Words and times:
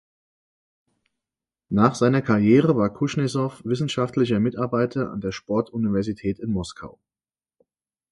Nach 1.69 1.93
seiner 1.93 2.23
Karriere 2.23 2.75
war 2.75 2.91
Kusnezow 2.91 3.63
wissenschaftlicher 3.63 4.39
Mitarbeiter 4.39 5.11
an 5.11 5.21
der 5.21 5.31
Sportuniversität 5.31 6.39
in 6.39 6.49
Moskau. 6.51 6.97